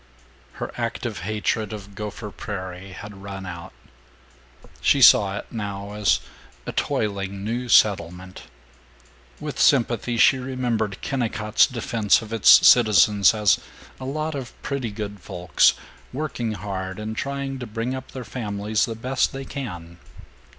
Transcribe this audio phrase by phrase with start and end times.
[0.01, 3.71] IX Her active hatred of Gopher Prairie had run out.
[4.81, 6.21] She saw it now as
[6.65, 8.45] a toiling new settlement.
[9.39, 13.59] With sympathy she remembered Kennicott's defense of its citizens as
[13.99, 15.73] "a lot of pretty good folks,
[16.11, 19.99] working hard and trying to bring up their families the best they can."